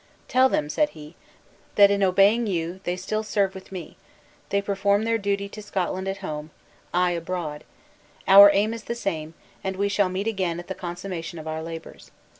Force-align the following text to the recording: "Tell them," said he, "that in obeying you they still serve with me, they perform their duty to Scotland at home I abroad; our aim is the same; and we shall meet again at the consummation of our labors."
"Tell 0.27 0.49
them," 0.49 0.67
said 0.67 0.89
he, 0.97 1.13
"that 1.75 1.91
in 1.91 2.01
obeying 2.01 2.47
you 2.47 2.79
they 2.85 2.95
still 2.95 3.21
serve 3.21 3.53
with 3.53 3.71
me, 3.71 3.97
they 4.49 4.59
perform 4.59 5.03
their 5.03 5.19
duty 5.19 5.47
to 5.49 5.61
Scotland 5.61 6.07
at 6.07 6.17
home 6.25 6.49
I 6.91 7.11
abroad; 7.11 7.63
our 8.27 8.49
aim 8.51 8.73
is 8.73 8.85
the 8.85 8.95
same; 8.95 9.35
and 9.63 9.75
we 9.75 9.89
shall 9.89 10.09
meet 10.09 10.25
again 10.25 10.59
at 10.59 10.65
the 10.67 10.73
consummation 10.73 11.37
of 11.37 11.47
our 11.47 11.61
labors." 11.61 12.09